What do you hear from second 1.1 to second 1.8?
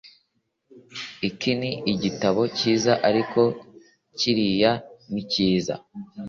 Iki ni